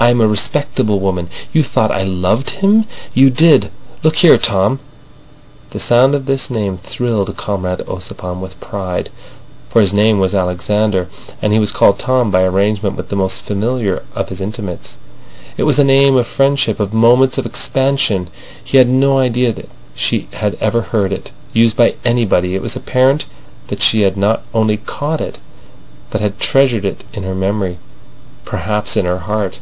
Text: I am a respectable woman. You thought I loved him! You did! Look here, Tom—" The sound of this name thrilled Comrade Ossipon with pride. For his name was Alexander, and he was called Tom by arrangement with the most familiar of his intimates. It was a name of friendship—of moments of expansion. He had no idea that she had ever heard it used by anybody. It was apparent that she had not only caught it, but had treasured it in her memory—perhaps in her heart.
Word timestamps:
I 0.00 0.10
am 0.10 0.20
a 0.20 0.28
respectable 0.28 1.00
woman. 1.00 1.28
You 1.52 1.64
thought 1.64 1.90
I 1.90 2.04
loved 2.04 2.50
him! 2.50 2.84
You 3.14 3.30
did! 3.30 3.68
Look 4.04 4.16
here, 4.16 4.38
Tom—" 4.38 4.78
The 5.70 5.80
sound 5.80 6.14
of 6.14 6.26
this 6.26 6.48
name 6.48 6.78
thrilled 6.78 7.36
Comrade 7.36 7.80
Ossipon 7.88 8.38
with 8.40 8.60
pride. 8.60 9.10
For 9.70 9.80
his 9.80 9.92
name 9.92 10.20
was 10.20 10.36
Alexander, 10.36 11.08
and 11.42 11.52
he 11.52 11.58
was 11.58 11.72
called 11.72 11.98
Tom 11.98 12.30
by 12.30 12.44
arrangement 12.44 12.96
with 12.96 13.08
the 13.08 13.16
most 13.16 13.42
familiar 13.42 14.04
of 14.14 14.28
his 14.28 14.40
intimates. 14.40 14.98
It 15.56 15.64
was 15.64 15.80
a 15.80 15.84
name 15.84 16.14
of 16.14 16.28
friendship—of 16.28 16.94
moments 16.94 17.36
of 17.36 17.44
expansion. 17.44 18.30
He 18.62 18.76
had 18.78 18.88
no 18.88 19.18
idea 19.18 19.52
that 19.52 19.68
she 19.96 20.28
had 20.34 20.56
ever 20.60 20.82
heard 20.82 21.12
it 21.12 21.32
used 21.52 21.76
by 21.76 21.96
anybody. 22.04 22.54
It 22.54 22.62
was 22.62 22.76
apparent 22.76 23.24
that 23.66 23.82
she 23.82 24.02
had 24.02 24.16
not 24.16 24.42
only 24.54 24.76
caught 24.76 25.20
it, 25.20 25.40
but 26.10 26.20
had 26.20 26.38
treasured 26.38 26.84
it 26.84 27.02
in 27.12 27.24
her 27.24 27.34
memory—perhaps 27.34 28.96
in 28.96 29.04
her 29.04 29.18
heart. 29.20 29.58